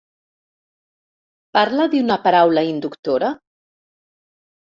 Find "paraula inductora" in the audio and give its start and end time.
2.25-3.31